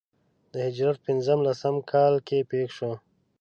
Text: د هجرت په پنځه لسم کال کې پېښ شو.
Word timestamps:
د 0.51 0.53
هجرت 0.65 0.97
په 0.99 1.03
پنځه 1.05 1.33
لسم 1.45 1.75
کال 1.91 2.13
کې 2.27 2.47
پېښ 2.49 2.67
شو. 2.77 2.91